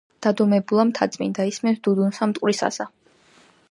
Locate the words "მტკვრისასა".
2.33-2.91